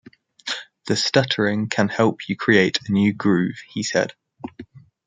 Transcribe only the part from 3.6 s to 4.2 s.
he said.